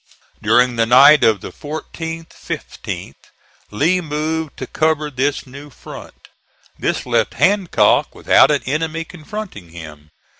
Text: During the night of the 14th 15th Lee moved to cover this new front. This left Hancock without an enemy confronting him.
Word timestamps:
During 0.41 0.77
the 0.77 0.87
night 0.87 1.23
of 1.23 1.41
the 1.41 1.51
14th 1.51 2.29
15th 2.31 3.13
Lee 3.69 4.01
moved 4.01 4.57
to 4.57 4.65
cover 4.65 5.11
this 5.11 5.45
new 5.45 5.69
front. 5.69 6.27
This 6.79 7.05
left 7.05 7.35
Hancock 7.35 8.15
without 8.15 8.49
an 8.49 8.63
enemy 8.63 9.03
confronting 9.03 9.69
him. 9.69 10.09